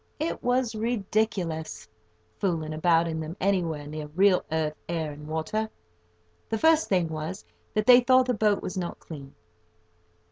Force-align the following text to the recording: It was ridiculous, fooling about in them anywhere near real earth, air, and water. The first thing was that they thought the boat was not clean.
It 0.17 0.41
was 0.41 0.73
ridiculous, 0.73 1.87
fooling 2.39 2.73
about 2.73 3.07
in 3.07 3.19
them 3.19 3.37
anywhere 3.39 3.85
near 3.85 4.07
real 4.15 4.43
earth, 4.51 4.73
air, 4.89 5.11
and 5.11 5.27
water. 5.27 5.69
The 6.49 6.57
first 6.57 6.89
thing 6.89 7.07
was 7.07 7.45
that 7.75 7.85
they 7.85 7.99
thought 7.99 8.25
the 8.25 8.33
boat 8.33 8.63
was 8.63 8.75
not 8.79 8.97
clean. 8.97 9.35